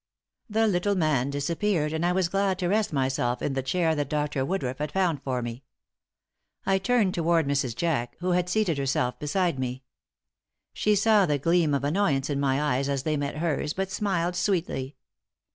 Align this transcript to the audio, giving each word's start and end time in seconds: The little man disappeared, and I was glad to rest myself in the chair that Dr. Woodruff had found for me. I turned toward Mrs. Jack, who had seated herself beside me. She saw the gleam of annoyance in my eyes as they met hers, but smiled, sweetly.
The 0.49 0.65
little 0.67 0.95
man 0.95 1.29
disappeared, 1.29 1.93
and 1.93 2.03
I 2.03 2.11
was 2.11 2.27
glad 2.27 2.57
to 2.57 2.67
rest 2.67 2.91
myself 2.91 3.39
in 3.39 3.53
the 3.53 3.61
chair 3.61 3.93
that 3.93 4.09
Dr. 4.09 4.43
Woodruff 4.43 4.79
had 4.79 4.91
found 4.91 5.21
for 5.21 5.43
me. 5.43 5.63
I 6.65 6.79
turned 6.79 7.13
toward 7.13 7.45
Mrs. 7.45 7.75
Jack, 7.75 8.15
who 8.19 8.31
had 8.31 8.49
seated 8.49 8.79
herself 8.79 9.19
beside 9.19 9.59
me. 9.59 9.83
She 10.73 10.95
saw 10.95 11.27
the 11.27 11.37
gleam 11.37 11.75
of 11.75 11.83
annoyance 11.83 12.31
in 12.31 12.39
my 12.39 12.59
eyes 12.59 12.89
as 12.89 13.03
they 13.03 13.15
met 13.15 13.37
hers, 13.37 13.73
but 13.75 13.91
smiled, 13.91 14.35
sweetly. 14.35 14.95